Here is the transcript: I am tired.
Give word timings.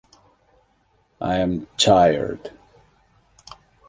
I 1.21 1.35
am 1.37 1.67
tired. 1.77 2.51